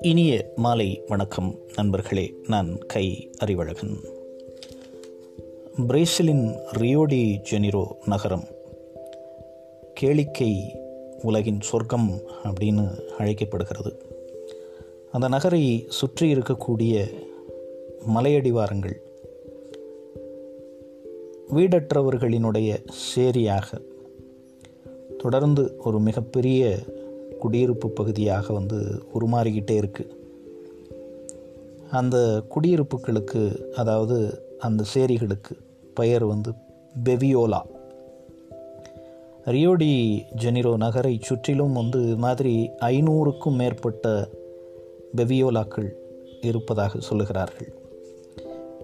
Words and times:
இனிய 0.00 0.52
மாலை 0.56 1.02
வணக்கம் 1.08 1.58
நண்பர்களே. 1.76 2.34
நான் 2.46 2.78
கை 2.78 3.30
அறிவழகன். 3.44 3.96
பிரேசிலின் 5.86 6.54
ரியோடி 6.72 7.36
ஜெனிரோ 7.50 7.86
நகரம். 8.06 8.44
கேளிக்கை 10.00 10.60
உலகின் 11.22 11.60
சொர்க்கம் 11.60 12.20
அப்படின்னு 12.44 13.00
அழைக்கப்படுகிறது. 13.18 13.96
அந்த 15.12 15.28
நகரை 15.28 15.84
சுற்றி 15.88 16.34
இருக்கக்கூடிய 16.34 17.14
மலையடிவாரங்கள் 18.14 19.02
வீடற்றவர்களினுடைய 21.54 22.84
சேரியாக 23.16 23.92
தொடர்ந்து 25.24 25.62
ஒரு 25.84 25.98
மிகப்பெரிய 26.00 26.78
குடியிருப்பு 27.38 27.88
பகுதியாக 27.90 28.52
வந்து 28.52 28.78
உருமாறிக்கிட்டே 29.14 29.76
இருக்குது 29.82 30.12
அந்த 31.90 32.16
குடியிருப்புகளுக்கு 32.48 33.42
அதாவது 33.72 34.18
அந்த 34.58 34.84
சேரிகளுக்கு 34.94 35.54
பெயர் 35.94 36.24
வந்து 36.24 36.50
பெவியோலா. 37.04 37.60
ரியோடி 39.44 39.90
ஜெனிரோ 40.42 40.76
நகரை 40.76 41.18
சுற்றிலும் 41.22 41.72
வந்து 41.72 42.02
மாதிரி 42.16 42.70
ஐநூறுக்கும் 42.80 43.56
மேற்பட்ட 43.56 44.28
பெவியோலாக்கள் 45.16 45.90
இருப்பதாக 46.40 46.98
சொல்லுகிறார்கள். 47.10 47.70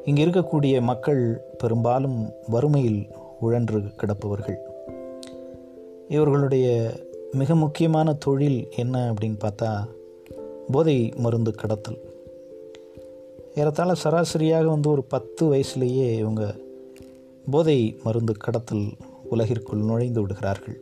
இங்கே 0.05 0.25
இருக்கக்கூடிய 0.27 0.81
மக்கள் 0.81 1.23
பெரும்பாலும் 1.59 2.19
வறுமையில் 2.49 3.07
உழன்று 3.41 3.81
கிடப்பவர்கள். 3.81 4.61
இவர்களுடைய 6.11 6.93
மிக 7.33 7.55
முக்கியமான 7.55 8.13
தொழில் 8.13 8.69
என்ன 8.77 9.13
அப்படின்னு 9.13 9.39
பார்த்தா 9.39 9.85
போதை 10.71 11.13
மருந்து 11.17 11.55
கடத்தல். 11.55 11.99
ஏறத்தாழ 13.55 13.95
சராசரியாக 13.95 14.65
வந்து 14.65 14.91
ஒரு 14.91 15.03
பத்து 15.03 15.53
வயசுலேயே 15.53 16.19
இவங்க 16.19 16.55
போதை 17.51 17.99
மருந்து 18.05 18.37
கடத்தல் 18.37 18.87
உலகிற்குள் 19.31 19.85
நுழைந்து 19.85 20.21
விடுகிறார்கள். 20.21 20.81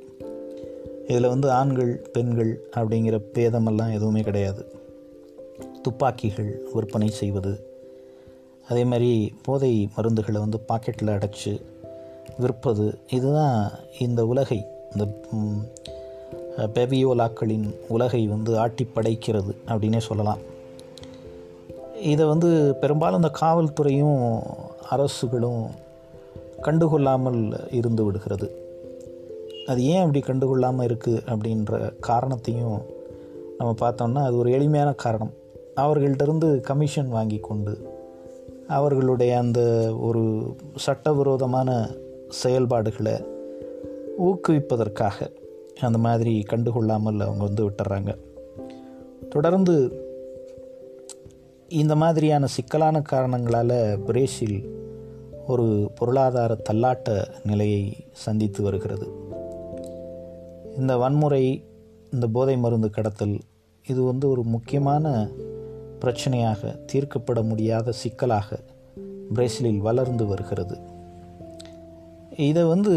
இதில் 1.08 1.28
வந்து 1.28 1.50
ஆண்கள் 1.50 2.08
பெண்கள் 2.12 2.60
அப்படிங்கிற 2.76 3.20
பேதமெல்லாம் 3.34 3.94
எதுவுமே 3.94 4.20
கிடையாது. 4.20 4.66
துப்பாக்கிகள் 5.82 6.62
விற்பனை 6.74 7.08
செய்வது 7.08 7.66
அதே 8.68 8.84
மாதிரி 8.84 9.32
போதை 9.42 9.88
மருந்துகளை 9.96 10.38
வந்து 10.38 10.60
பாக்கெட்டில் 10.68 11.12
அடைச்சி 11.18 11.60
விற்பது 12.40 12.94
இதுதான் 13.10 13.70
இந்த 13.98 14.26
உலகை 14.26 14.64
இந்த 14.92 15.04
பெவியோலாக்களின் 16.74 17.74
உலகை 17.88 18.26
வந்து 18.26 18.58
ஆட்டி 18.58 18.86
படைக்கிறது 18.94 19.52
அப்படின்னே 19.68 19.98
சொல்லலாம். 19.98 20.38
இதை 22.02 22.26
வந்து 22.26 22.76
பெரும்பாலும் 22.80 23.22
இந்த 23.22 23.30
காவல்துறையும் 23.40 24.42
அரசுகளும் 24.90 25.62
கண்டுகொள்ளாமல் 26.62 27.40
இருந்து 27.70 28.04
விடுகிறது. 28.04 28.48
அது 29.66 29.84
ஏன் 29.84 30.04
அப்படி 30.04 30.20
கண்டுகொள்ளாமல் 30.26 30.86
இருக்குது 30.88 31.24
அப்படின்ற 31.26 31.98
காரணத்தையும் 32.00 32.82
நம்ம 33.58 33.74
பார்த்தோம்னா 33.80 34.24
அது 34.24 34.36
ஒரு 34.36 34.50
எளிமையான 34.50 34.92
காரணம். 34.92 35.32
அவர்கள்டிருந்து 35.76 36.60
கமிஷன் 36.60 37.08
வாங்கி 37.08 37.38
கொண்டு 37.38 37.96
அவர்களுடைய 38.66 39.38
அந்த 39.38 39.60
ஒரு 40.00 40.22
சட்டவிரோதமான 40.76 41.88
செயல்பாடுகளை 42.28 43.14
ஊக்குவிப்பதற்காக 44.18 45.30
அந்த 45.80 45.98
மாதிரி 45.98 46.44
கண்டுகொள்ளாமல் 46.50 47.20
அவங்க 47.20 47.44
வந்து 47.44 47.70
விட்டுறாங்க. 47.70 48.16
தொடர்ந்து 49.28 50.06
இந்த 51.68 51.96
மாதிரியான 51.96 52.46
சிக்கலான 52.46 53.02
காரணங்களால் 53.02 53.98
பிரேசில் 54.06 54.76
ஒரு 55.46 55.90
பொருளாதார 55.94 56.58
தள்ளாட்ட 56.72 57.24
நிலையை 57.44 57.96
சந்தித்து 58.12 58.62
வருகிறது. 58.62 59.06
இந்த 60.76 60.96
வன்முறை 60.96 61.64
இந்த 62.12 62.26
போதை 62.26 62.56
மருந்து 62.56 62.90
கடத்தல் 62.90 63.38
இது 63.86 64.02
வந்து 64.02 64.28
ஒரு 64.28 64.42
முக்கியமான 64.42 65.28
பிரச்சனையாக 66.00 66.78
தீர்க்கப்பட 66.92 67.42
முடியாத 67.42 67.92
சிக்கலாக 67.92 68.58
பிரேசிலில் 69.34 69.80
வளர்ந்து 69.80 70.26
வருகிறது. 70.26 70.78
இதை 72.36 72.64
வந்து 72.64 72.94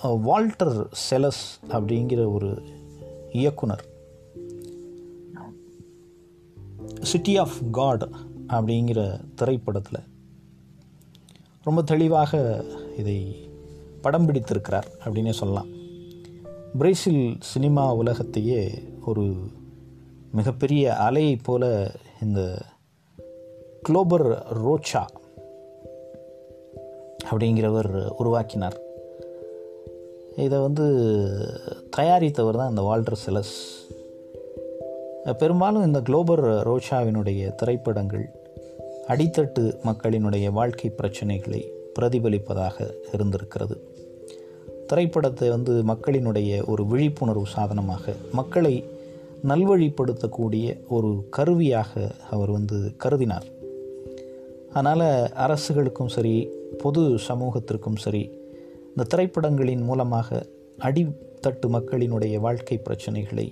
வால்டர் 0.00 0.88
செலஸ் 1.10 1.60
அப்படிங்கிற 1.68 2.32
ஒரு 2.32 2.62
இயக்குனர். 3.32 3.84
சிட்டி 7.00 7.36
ஆஃப் 7.36 7.56
காட் 7.70 8.08
அப்படிங்கிற 8.48 9.20
திரைப்படத்தில் 9.34 10.00
ரொம்ப 11.64 11.82
தெளிவாக 11.82 12.64
இதை 12.96 13.48
படம் 14.02 14.26
பிடித்திருக்கிறார் 14.26 14.88
அப்படின்னே 15.04 15.30
சொல்லலாம். 15.30 15.66
பிரேசில் 16.78 17.36
சினிமா 17.40 17.94
உலகத்தையே 17.94 18.82
ஒரு 19.04 19.34
மிகப்பெரிய 20.32 20.96
அலையை 20.98 21.38
போல 21.42 21.92
இந்த 22.22 22.62
குளோபர் 23.82 24.46
ரோச்சா 24.58 25.04
அப்படிங்கிறவர் 27.30 28.08
உருவாக்கினார். 28.08 28.90
இதை 30.36 30.58
வந்து 30.58 30.84
தயாரித்தவர் 31.96 32.56
தான் 32.56 32.68
இந்த 32.68 32.82
வால்டர் 32.82 33.18
செலஸ். 33.26 33.56
பெரும்பாலும் 35.38 35.86
இந்த 35.86 36.00
குளோபர் 36.00 36.44
ரோஷாவினுடைய 36.44 37.54
திரைப்படங்கள் 37.54 38.30
அடித்தட்டு 39.08 39.74
மக்களினுடைய 39.84 40.52
வாழ்க்கை 40.52 40.92
பிரச்சனைகளை 41.02 41.64
பிரதிபலிப்பதாக 41.98 42.90
இருந்திருக்கிறது. 43.12 43.80
திரைப்படத்தை 44.86 45.48
வந்து 45.48 45.82
மக்களினுடைய 45.82 46.64
ஒரு 46.66 46.86
விழிப்புணர்வு 46.86 47.46
சாதனமாக 47.46 48.12
மக்களை 48.32 48.84
நல்வழிப்படுத்தக்கூடிய 49.48 50.86
ஒரு 50.88 51.24
கருவியாக 51.30 52.10
அவர் 52.30 52.50
வந்து 52.50 52.92
கருதினார். 53.04 53.46
அதனால் 54.72 55.30
அரசுகளுக்கும் 55.34 56.08
சரி 56.08 56.48
பொது 56.78 57.00
சமூகத்திற்கும் 57.00 57.96
சரி 57.96 58.30
இந்த 58.96 59.04
திரைப்படங்களின் 59.08 59.82
மூலமாக 59.82 60.46
அடித்தட்டு 60.78 61.66
மக்களினுடைய 61.66 62.40
வாழ்க்கை 62.40 62.80
பிரச்சனைகளை 62.84 63.46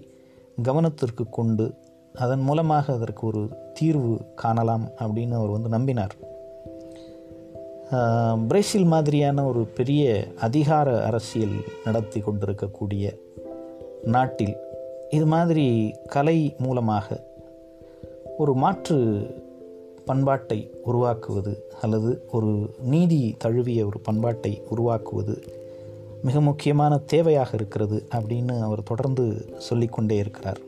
கவனத்திற்கு 0.62 1.24
கொண்டு 1.30 1.74
அதன் 2.14 2.40
மூலமாக 2.40 2.92
அதற்கு 2.92 3.26
ஒரு 3.26 3.48
தீர்வு 3.74 4.20
காணலாம் 4.34 4.88
அப்படின்னு 4.98 5.32
அவர் 5.32 5.54
வந்து 5.56 5.70
நம்பினார். 5.78 6.14
பிரேசில் 8.46 8.84
மாதிரியான 8.84 9.44
ஒரு 9.44 9.66
பெரிய 9.66 10.26
அதிகார 10.40 11.04
அரசியல் 11.04 11.56
நடத்தி 11.84 12.20
கொண்டிருக்கக்கூடிய 12.20 13.14
நாட்டில் 14.04 14.56
இது 15.10 15.26
மாதிரி 15.26 15.94
கலை 16.06 16.54
மூலமாக 16.58 17.20
ஒரு 18.38 18.54
மாற்று 18.54 18.98
பண்பாட்டை 20.10 20.58
உருவாக்குவது 20.84 21.52
அல்லது 21.82 22.10
ஒரு 22.32 22.50
நீதி 22.94 23.20
தழுவிய 23.38 23.80
ஒரு 23.86 23.98
பண்பாட்டை 24.00 24.52
உருவாக்குவது 24.70 25.34
மிக 26.22 26.40
முக்கியமான 26.40 27.00
தேவையாக 27.12 27.54
இருக்கிறது 27.54 27.98
அப்படின்னு 28.14 28.54
அவர் 28.60 28.82
தொடர்ந்து 28.82 29.24
சொல்லிக்கொண்டே 29.58 30.16
இருக்கிறார். 30.16 30.60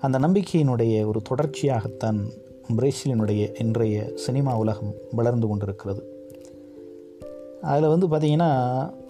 அந்த 0.00 0.16
நம்பிக்கையினுடைய 0.18 0.94
ஒரு 1.06 1.20
தொடர்ச்சியாகத்தான் 1.30 2.20
பிரேசிலினுடைய 2.76 3.42
இன்றைய 3.60 3.96
சினிமா 4.14 4.52
உலகம் 4.56 4.92
வளர்ந்து 5.12 5.46
கொண்டிருக்கிறது. 5.46 6.02
அதில் 7.62 7.92
வந்து 7.94 8.06
பார்த்திங்கன்னா 8.08 8.50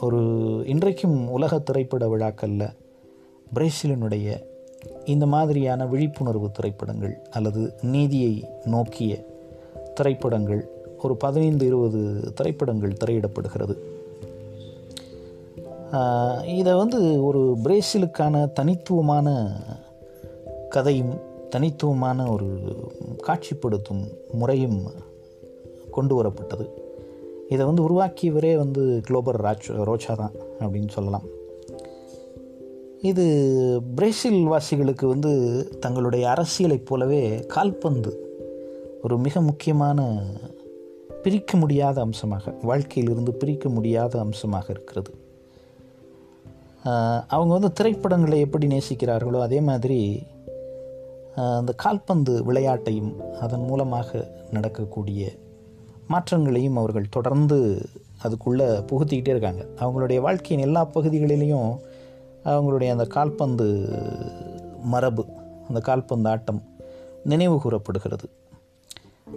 ஒரு 0.01 0.21
இன்றைக்கும் 0.67 1.19
உலக 1.31 1.59
திரைப்பட 1.59 2.09
விழாக்களில் 2.09 2.69
பிரேசிலினுடைய 3.55 4.29
இந்த 5.05 5.27
மாதிரியான 5.27 5.87
விழிப்புணர்வு 5.87 6.49
திரைப்படங்கள் 6.51 7.15
அல்லது 7.31 7.63
நீதியை 7.83 8.35
நோக்கிய 8.65 9.13
திரைப்படங்கள் 9.95 10.69
ஒரு 11.03 11.17
பதினைந்து 11.17 11.67
இருபது 11.67 12.33
திரைப்படங்கள் 12.35 12.97
திரையிடப்படுகிறது. 13.05 13.75
இதை 16.47 16.73
வந்து 16.73 17.25
ஒரு 17.25 17.57
பிரேசிலுக்கான 17.65 18.53
தனித்துவமான 18.53 19.51
கதையும் 20.69 21.15
தனித்துவமான 21.51 22.31
ஒரு 22.31 22.49
காட்சிப்படுத்தும் 23.27 24.05
முறையும் 24.33 24.83
கொண்டு 25.91 26.23
வரப்பட்டது. 26.23 26.71
இதை 27.49 27.67
வந்து 27.67 27.83
உருவாக்கியவரே 27.89 28.57
வந்து 28.57 29.01
குளோபர் 29.07 29.41
ராஜ் 29.41 29.69
ரோச்சா 29.69 30.15
தான் 30.15 30.33
அப்படின்னு 30.59 30.89
சொல்லலாம். 30.89 31.23
இது 33.01 33.25
பிரேசில் 33.95 34.47
வாசிகளுக்கு 34.47 35.07
வந்து 35.07 35.33
தங்களுடைய 35.79 36.35
அரசியலைப் 36.37 36.87
போலவே 36.87 37.45
கால்பந்து 37.47 38.32
ஒரு 39.07 39.15
மிக 39.19 39.41
முக்கியமான 39.41 40.01
பிரிக்க 41.23 41.57
முடியாத 41.57 41.97
அம்சமாக 42.01 42.53
வாழ்க்கையிலிருந்து 42.69 43.33
பிரிக்க 43.41 43.67
முடியாத 43.69 44.15
அம்சமாக 44.25 44.67
இருக்கிறது. 44.75 45.13
அவங்க 47.35 47.53
வந்து 47.57 47.71
திரைப்படங்களை 47.79 48.39
எப்படி 48.47 48.67
நேசிக்கிறார்களோ 48.67 49.41
அதே 49.47 49.59
மாதிரி 49.69 49.99
அந்த 51.59 51.73
கால்பந்து 51.85 52.33
விளையாட்டையும் 52.49 53.13
அதன் 53.45 53.65
மூலமாக 53.71 54.23
நடக்கக்கூடிய 54.51 55.31
மாற்றங்களையும் 56.13 56.79
அவர்கள் 56.83 57.15
தொடர்ந்து 57.17 57.59
அதுக்குள்ளே 58.25 58.69
புகுத்திக்கிட்டே 58.91 59.35
இருக்காங்க. 59.35 59.65
அவங்களுடைய 59.81 60.21
வாழ்க்கையின் 60.27 60.67
எல்லா 60.67 60.83
பகுதிகளிலையும் 60.97 61.71
அவங்களுடைய 62.45 62.91
அந்த 62.91 63.07
கால்பந்து 63.17 63.67
மரபு 64.95 65.25
அந்த 65.69 65.81
கால்பந்து 65.89 66.31
ஆட்டம் 66.35 66.63
நினைவு 67.33 67.57
கூறப்படுகிறது. 67.65 68.29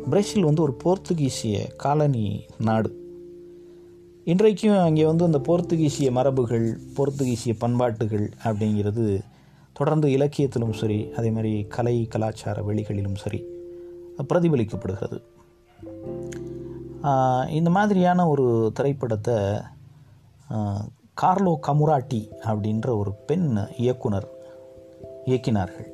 பிரேசில் 0.10 0.48
வந்து 0.48 0.62
ஒரு 0.62 0.74
போர்த்துகீசிய 0.84 1.56
காலனி 1.84 2.26
நாடு. 2.68 2.90
இன்றைக்கும் 4.28 4.84
அங்கே 4.86 5.06
வந்து 5.06 5.24
அந்த 5.26 5.40
போர்த்துகீசிய 5.48 6.10
மரபுகள் 6.18 6.68
போர்த்துகீசிய 6.98 7.54
பண்பாட்டுகள் 7.64 8.28
அப்படிங்கிறது 8.44 9.06
தொடர்ந்து 9.74 10.08
இலக்கியத்திலும் 10.08 10.76
சரி 10.82 11.00
அதே 11.12 11.30
மாதிரி 11.30 11.54
கலை 11.76 11.96
கலாச்சார 12.14 12.58
வெளிகளிலும் 12.62 13.22
சரி 13.24 13.42
பிரதிபலிக்கப்படுகிறது. 14.30 15.20
இந்த 17.50 17.70
மாதிரியான 17.70 18.28
ஒரு 18.30 18.46
திரைப்படத்தை 18.74 19.38
கார்லோ 21.22 21.54
கமுராட்டி 21.68 22.22
அப்படின்ற 22.50 22.88
ஒரு 23.02 23.12
பெண் 23.28 23.50
இயக்குனர் 23.78 24.30
இயக்கினார்கள். 25.26 25.90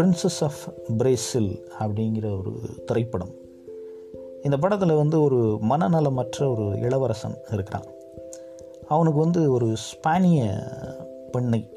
பிரின்சஸ் 0.00 0.40
ஆஃப் 0.40 0.74
பிரேசில் 0.98 1.72
அப்படிங்கிற 1.80 2.38
ஒரு 2.38 2.52
திரைப்படம். 2.86 3.30
இந்த 4.42 4.56
படத்தில் 4.56 4.92
வந்து 4.92 5.22
ஒரு 5.22 5.58
மனநலமற்ற 5.62 6.56
ஒரு 6.56 6.78
இளவரசன் 6.78 7.36
இருக்கிறான். 7.52 7.84
அவனுக்கு 8.88 9.18
வந்து 9.18 9.52
ஒரு 9.52 9.66
ஸ்பானிய 9.66 10.62
பெண்ணை 11.32 11.68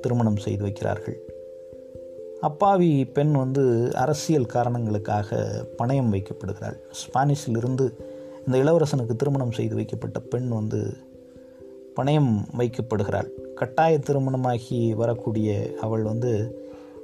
திருமணம் 0.00 0.36
செய்து 0.36 0.64
வைக்கிறார்கள். 0.64 1.16
அப்பாவி 2.40 3.04
பெண் 3.04 3.32
வந்து 3.32 3.94
அரசியல் 3.94 4.46
காரணங்களுக்காக 4.46 5.46
பணயம் 5.78 6.12
வைக்கப்படுகிறாள். 6.12 6.78
ஸ்பானிஷிலிருந்து 6.90 7.92
இந்த 8.46 8.58
இளவரசனுக்கு 8.58 9.16
திருமணம் 9.16 9.52
செய்து 9.52 9.74
வைக்கப்பட்ட 9.74 10.20
பெண் 10.20 10.48
வந்து 10.48 10.94
பணயம் 11.96 12.36
வைக்கப்படுகிறாள். 12.58 13.54
கட்டாய 13.54 13.98
திருமணமாகி 13.98 14.94
வரக்கூடிய 14.94 15.70
அவள் 15.80 16.02
வந்து 16.02 16.58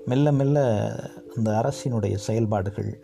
மெல்ல 0.06 0.32
மெல்ல 0.32 0.90
அந்த 1.36 1.50
அரசினுடைய 1.50 2.14
செயல்பாடுகள் 2.14 2.98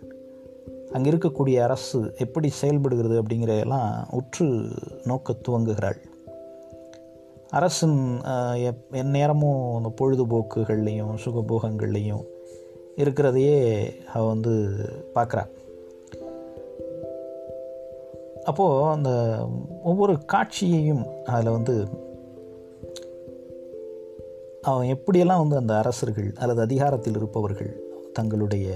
அங்கே 0.93 1.11
இருக்கக்கூடிய 1.11 1.61
அரசு 1.61 2.15
எப்படி 2.19 2.49
செயல்படுகிறது 2.49 3.23
அப்படிங்கிறதெல்லாம் 3.23 4.05
உற்று 4.11 4.69
நோக்க 5.05 5.35
துவங்குகிறாள். 5.49 5.97
அரசின் 7.49 8.23
என் 8.55 8.73
எப்- 8.73 8.93
எந்நேரமும் 8.93 9.77
அந்த 9.77 9.93
பொழுதுபோக்குகள்லையும் 10.01 11.19
சுகபோகங்கள்லையும் 11.25 12.25
இருக்கிறதையே 12.97 13.87
அவ 14.05 14.27
வந்து 14.27 14.75
பார்க்குறா. 15.15 15.47
அப்போது 18.45 18.85
அந்த 18.85 19.37
ஒவ்வொரு 19.83 20.19
காட்சியையும் 20.25 21.07
அதில் 21.25 21.53
வந்து 21.53 21.87
அவன் 24.63 24.97
எப்படியெல்லாம் 24.97 25.43
வந்து 25.45 25.57
அந்த 25.57 25.79
அரசர்கள் 25.79 26.35
அல்லது 26.35 26.61
அதிகாரத்தில் 26.61 27.17
இருப்பவர்கள் 27.17 27.73
தங்களுடைய 28.13 28.67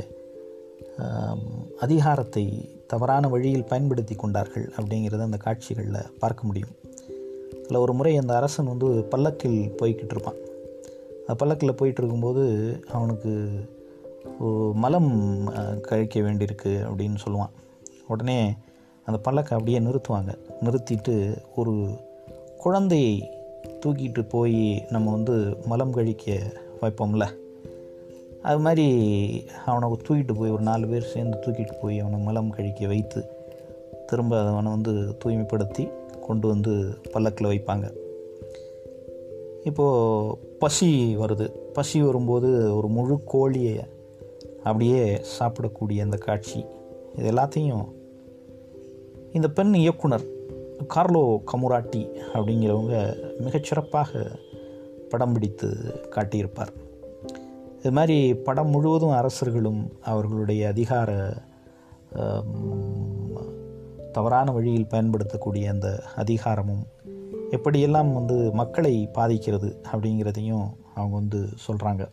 அதிகாரத்தை 1.79 2.44
தவறான 2.87 3.29
வழியில் 3.29 3.65
பயன்படுத்தி 3.65 4.15
கொண்டார்கள் 4.15 4.73
அப்படிங்கிறத 4.77 5.21
அந்த 5.21 5.37
காட்சிகளில் 5.37 6.11
பார்க்க 6.19 6.43
முடியும். 6.44 6.73
அதில் 7.62 7.77
ஒரு 7.77 7.93
முறை 7.93 8.17
அந்த 8.17 8.37
அரசன் 8.37 8.67
வந்து 8.67 8.88
பல்லக்கில் 9.03 9.75
போய்கிட்டு 9.83 10.15
இருப்பான். 10.17 10.41
அந்த 11.21 11.35
பல்லக்கில் 11.35 11.75
போயிட்டு 11.75 12.00
இருக்கும்போது 12.03 12.44
அவனுக்கு 12.91 13.33
ஒரு 14.38 14.73
மலம் 14.75 15.11
கழிக்க 15.81 16.21
வேண்டியிருக்கு 16.21 16.73
அப்படின்னு 16.88 17.19
சொல்லுவான். 17.27 17.55
உடனே 18.09 18.55
அந்த 19.05 19.31
பல்லக்கை 19.31 19.55
அப்படியே 19.59 19.79
நிறுத்துவாங்க. 19.79 20.33
நிறுத்திட்டு 20.65 21.38
ஒரு 21.56 21.75
குழந்தையை 22.59 23.36
தூக்கிட்டு 23.68 24.28
போய் 24.28 24.84
நம்ம 24.90 25.10
வந்து 25.10 25.56
மலம் 25.66 25.92
கழிக்க 25.92 26.38
வைப்போம்ல. 26.80 27.26
அது 28.42 28.58
மாதிரி 28.58 28.88
அவனை 29.66 29.98
தூக்கிட்டு 30.08 30.34
போய் 30.34 30.50
ஒரு 30.50 30.62
நாலு 30.62 30.86
பேர் 30.86 31.10
சேர்ந்து 31.12 31.38
தூக்கிட்டு 31.46 31.72
போய் 31.80 31.98
அவனை 31.98 32.18
மலம் 32.18 32.50
கழிக்க 32.50 32.86
வைத்து 32.86 33.24
திரும்ப 34.06 34.50
அவனை 34.50 34.70
வந்து 34.70 35.16
தூய்மைப்படுத்தி 35.24 35.90
கொண்டு 36.26 36.48
வந்து 36.48 36.98
பல்லக்கில் 37.12 37.46
வைப்பாங்க. 37.46 37.92
இப்போது 39.64 40.36
பசி 40.58 41.16
வருது. 41.16 41.50
பசி 41.72 42.02
வரும்போது 42.02 42.76
ஒரு 42.76 42.88
முழு 42.88 43.20
கோழியை 43.24 43.80
அப்படியே 44.62 45.20
சாப்பிடக்கூடிய 45.38 46.00
அந்த 46.00 46.16
காட்சி. 46.16 46.64
இது 47.16 47.30
எல்லாத்தையும் 47.30 47.84
இந்த 49.32 49.48
பெண் 49.48 49.74
இயக்குனர் 49.74 50.34
கார்லோ 50.94 51.42
கமுராட்டி 51.52 52.08
அப்படிங்கிறவங்க 52.34 53.16
மிகச்சிறப்பாக 53.41 54.38
படம் 55.09 55.33
பிடித்து 55.33 55.69
காட்டியிருப்பார். 56.11 56.73
இது 57.79 57.93
மாதிரி 57.93 58.35
படம் 58.35 58.69
முழுவதும் 58.69 59.11
அரசர்களும் 59.11 59.93
அவர்களுடைய 60.03 60.69
அதிகார 60.69 61.11
தவறான 64.12 64.53
வழியில் 64.53 64.87
பயன்படுத்தக்கூடிய 64.87 65.71
அந்த 65.71 66.03
அதிகாரமும் 66.17 66.85
எப்படியெல்லாம் 67.50 68.12
வந்து 68.12 68.50
மக்களை 68.53 69.09
பாதிக்கிறது 69.12 69.81
அப்படிங்கிறதையும் 69.93 70.67
அவங்க 70.94 71.15
வந்து 71.15 71.49
சொல்கிறாங்க 71.69 72.09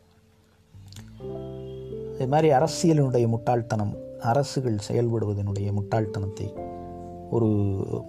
இது 2.15 2.27
மாதிரி 2.27 2.53
அரசியலினுடைய 2.53 3.27
முட்டாள்தனம் 3.27 3.93
அரசுகள் 4.19 4.77
செயல்படுவதனுடைய 4.91 5.69
முட்டாள்தனத்தை 5.71 6.47
ஒரு 7.29 7.49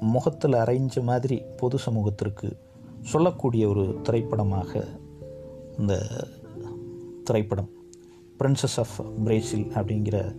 முகத்தில் 0.00 0.52
அரைஞ்ச 0.52 1.02
மாதிரி 1.02 1.42
பொது 1.56 1.78
சமூகத்திற்கு 1.78 2.56
சொல்லக்கூடிய 3.04 3.68
ஒரு 3.68 4.00
திரைப்படமாக 4.02 4.84
இந்த 5.78 6.16
திரைப்படம் 7.24 7.70
பிரின்சஸ் 8.38 8.78
ஆஃப் 8.78 9.04
பிரேசில் 9.24 9.66
அப்படிங்கிற 9.74 10.36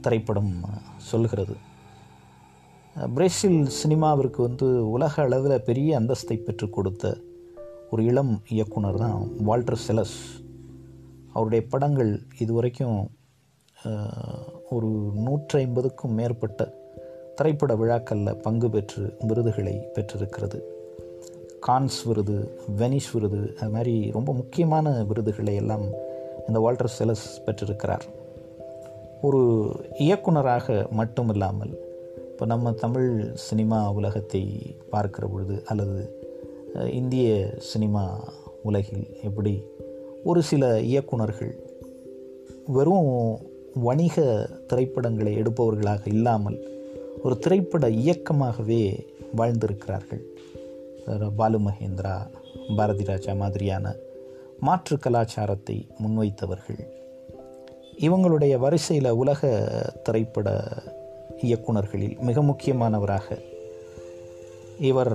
திரைப்படம் 0.00 0.64
சொல்கிறது 0.96 1.56
பிரேசில் 3.14 3.68
சினிமாவிற்கு 3.84 4.36
வந்து 4.36 4.90
உலக 4.90 5.22
அளவில் 5.22 5.62
பெரிய 5.62 6.00
அந்தஸ்தை 6.00 6.36
பெற்றுக் 6.36 6.72
கொடுத்த 6.72 7.20
ஒரு 7.90 8.04
இளம் 8.04 8.42
இயக்குனர் 8.48 8.96
தான் 8.96 9.32
வால்டர் 9.44 9.82
செலஸ் 9.88 10.16
அவருடைய 11.32 11.66
படங்கள் 11.68 12.22
இதுவரைக்கும் 12.38 13.10
ஒரு 14.70 14.88
நூற்றி 15.14 15.58
ஐம்பதுக்கும் 15.58 16.12
மேற்பட்ட 16.12 16.74
திரைப்பட 17.34 17.76
விழாக்களில் 17.76 18.36
பங்கு 18.36 18.70
பெற்று 18.70 19.16
விருதுகளை 19.26 19.74
பெற்றிருக்கிறது. 19.94 20.75
கான்ஸ் 21.60 21.98
விருது 22.04 22.58
வெனிஸ் 22.78 23.10
விருது 23.12 23.56
அது 23.60 23.70
மாதிரி 23.70 24.10
ரொம்ப 24.10 24.32
முக்கியமான 24.32 25.04
விருதுகளை 25.04 25.54
எல்லாம் 25.54 25.84
இந்த 26.46 26.60
வால்டர் 26.60 26.92
செலஸ் 26.98 27.44
பெற்றிருக்கிறார். 27.44 28.04
ஒரு 29.22 29.70
இயக்குனராக 29.98 30.86
மட்டும் 30.90 31.28
இல்லாமல் 31.28 31.70
இப்போ 32.16 32.46
நம்ம 32.46 32.72
தமிழ் 32.72 33.34
சினிமா 33.34 33.92
உலகத்தை 33.92 34.42
பார்க்கிற 34.90 35.26
பொழுது 35.26 35.62
அல்லது 35.66 36.24
இந்திய 36.92 37.54
சினிமா 37.58 38.32
உலகில் 38.62 39.06
எப்படி 39.22 39.62
ஒரு 40.24 40.42
சில 40.42 40.80
இயக்குனர்கள் 40.80 41.52
வெறும் 42.66 43.38
வணிக 43.74 44.48
திரைப்படங்களை 44.66 45.36
எடுப்பவர்களாக 45.36 46.06
இல்லாமல் 46.06 46.58
ஒரு 47.22 47.38
திரைப்பட 47.38 47.88
இயக்கமாகவே 47.88 49.06
வாழ்ந்திருக்கிறார்கள். 49.36 50.35
பாலு 51.36 51.58
மகேந்திரா 51.58 52.26
பாரதி 52.76 53.04
ராஜா 53.04 53.32
மாதிரியான 53.32 53.94
மாற்று 54.60 54.98
கலாச்சாரத்தை 54.98 55.86
முன்வைத்தவர்கள். 56.02 56.80
இவங்களுடைய 57.98 58.56
வரிசையில் 58.56 59.10
உலக 59.10 59.50
திரைப்பட 60.02 60.64
இயக்குனர்களில் 61.42 62.18
மிக 62.18 62.42
முக்கியமானவராக 62.42 63.38
இவர் 64.78 65.14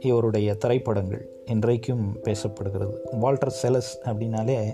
இவருடைய 0.00 0.54
திரைப்படங்கள் 0.54 1.28
இன்றைக்கும் 1.46 2.16
பேசப்படுகிறது. 2.24 2.94
வால்டர் 3.12 3.54
செலஸ் 3.62 3.92
அப்படின்னாலே 4.04 4.72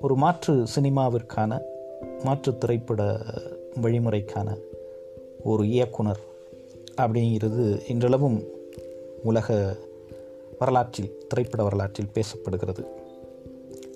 ஒரு 0.00 0.14
மாற்று 0.14 0.64
சினிமாவிற்கான 0.74 1.60
மாற்று 2.24 2.58
திரைப்பட 2.58 3.20
வழிமுறைக்கான 3.82 4.58
ஒரு 5.42 5.66
இயக்குனர் 5.66 6.20
அப்படிங்கிறது 6.96 7.80
இன்றளவும் 7.88 8.42
உலக 9.22 9.76
வரலாற்றில் 10.58 11.26
திரைப்பட 11.28 11.62
வரலாற்றில் 11.62 12.12
பேசப்படுகிறது. 12.14 12.86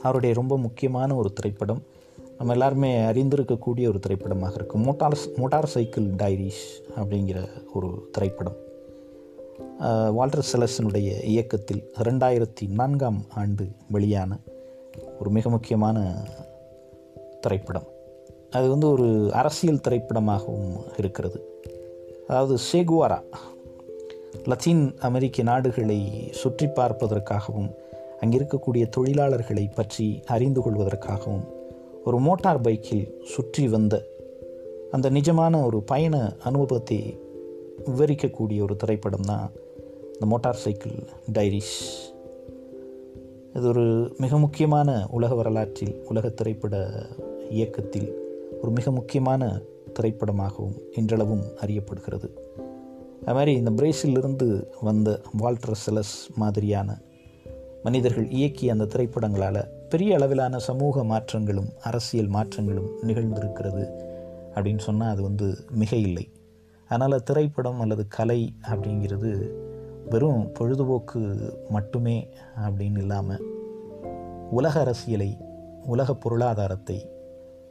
அவருடைய 0.01 0.35
ரொம்ப 0.35 0.59
முக்கியமான 0.59 1.15
ஒரு 1.15 1.33
திரைப்படம் 1.33 1.83
நம்ம 2.37 2.53
எல்லாருமே 2.53 2.97
அறிந்திருக்கக்கூடிய 2.97 3.89
ஒரு 3.89 3.99
திரைப்படமாக 3.99 4.55
இருக்கும். 4.55 4.83
மோட்டார் 4.83 5.19
மோட்டார் 5.37 5.67
சைக்கிள் 5.67 6.05
டைரிஸ் 6.05 6.65
அப்படிங்கிற 6.97 7.49
ஒரு 7.75 8.09
திரைப்படம். 8.13 8.65
வால்டர் 10.13 10.47
செலஸனுடைய 10.53 11.25
இயக்கத்தில் 11.25 11.93
ரெண்டாயிரத்தி 11.99 12.69
நான்காம் 12.69 13.25
ஆண்டு 13.35 13.69
வெளியான 13.91 14.39
ஒரு 15.21 15.31
மிக 15.31 15.51
முக்கியமான 15.51 16.15
திரைப்படம். 17.41 17.87
அது 18.51 18.69
வந்து 18.69 18.91
ஒரு 18.91 19.29
அரசியல் 19.33 19.81
திரைப்படமாகவும் 19.89 20.77
இருக்கிறது. 20.97 21.41
அதாவது 22.29 22.59
சேகுவாரா 22.73 23.23
லத்தீன் 24.45 24.95
அமெரிக்க 24.99 25.43
நாடுகளை 25.43 26.29
சுற்றி 26.31 26.67
பார்ப்பதற்காகவும் 26.67 27.71
அங்கே 28.21 28.39
இருக்கக்கூடிய 28.39 28.91
தொழிலாளர்களை 28.97 29.75
பற்றி 29.75 30.23
அறிந்து 30.27 30.61
கொள்வதற்காகவும் 30.61 31.47
ஒரு 32.05 32.19
மோட்டார் 32.19 32.61
பைக்கில் 32.61 33.21
சுற்றி 33.25 33.69
வந்த 33.69 34.05
அந்த 34.91 35.11
நிஜமான 35.11 35.65
ஒரு 35.65 35.83
பயண 35.83 36.37
அனுபவத்தை 36.45 37.19
விவரிக்கக்கூடிய 37.87 38.63
ஒரு 38.63 38.77
திரைப்படம் 38.77 39.27
தான் 39.27 39.51
இந்த 40.07 40.27
மோட்டார் 40.27 40.55
சைக்கிள் 40.55 40.93
டைரிஸ். 41.33 41.77
இது 43.55 43.69
ஒரு 43.69 44.15
மிக 44.19 44.39
முக்கியமான 44.39 45.07
உலக 45.11 45.35
வரலாற்றில் 45.35 46.05
உலக 46.09 46.29
திரைப்பட 46.29 46.93
இயக்கத்தில் 47.51 48.15
ஒரு 48.63 48.71
மிக 48.71 48.91
முக்கியமான 48.91 49.61
திரைப்படமாகவும் 50.01 50.79
இன்றளவும் 50.93 51.43
அறியப்படுகிறது. 51.61 52.31
அது 53.25 53.35
மாதிரி 53.35 53.53
இந்த 53.53 53.71
பிரேசிலிருந்து 53.71 54.47
வந்த 54.81 55.21
வால்டர் 55.39 55.81
செலஸ் 55.87 56.17
மாதிரியான 56.35 56.99
மனிதர்கள் 57.83 58.25
இயக்கிய 58.25 58.75
அந்த 58.75 58.85
திரைப்படங்களால் 58.85 59.61
பெரிய 59.89 60.15
அளவிலான 60.17 60.59
சமூக 60.59 61.05
மாற்றங்களும் 61.05 61.71
அரசியல் 61.83 62.31
மாற்றங்களும் 62.31 62.91
நிகழ்ந்திருக்கிறது 63.03 63.85
அப்படின்னு 64.55 64.79
சொன்னால் 64.79 65.09
அது 65.09 65.23
வந்து 65.23 65.49
மிக 65.75 65.97
இல்லை 65.97 66.33
அதனால் 66.91 67.23
திரைப்படம் 67.23 67.81
அல்லது 67.81 68.09
கலை 68.09 68.41
அப்படிங்கிறது 68.71 69.31
வெறும் 70.11 70.53
பொழுதுபோக்கு 70.53 71.21
மட்டுமே 71.69 72.17
அப்படின்னு 72.67 72.99
இல்லாமல் 72.99 73.45
உலக 74.51 74.81
அரசியலை 74.81 75.31
உலக 75.87 76.15
பொருளாதாரத்தை 76.15 76.99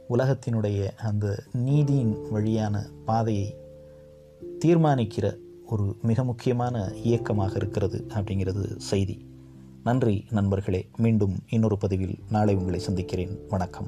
உலகத்தினுடைய 0.08 0.88
அந்த 0.96 1.26
நீதியின் 1.52 2.14
வழியான 2.30 2.84
பாதையை 3.04 3.48
தீர்மானிக்கிற 4.66 5.36
ஒரு 5.66 5.96
மிக 6.02 6.24
முக்கியமான 6.24 6.92
இயக்கமாக 7.02 7.52
இருக்கிறது 7.56 8.06
அப்படிங்கிறது 8.08 8.76
செய்தி. 8.76 9.26
நன்றி 9.84 10.24
நண்பர்களே. 10.30 10.88
மீண்டும் 10.96 11.36
இன்னொரு 11.48 11.78
பதிவில் 11.78 12.18
நாளை 12.30 12.54
உங்களை 12.54 12.78
சந்திக்கிறேன். 12.78 13.38
வணக்கம். 13.48 13.86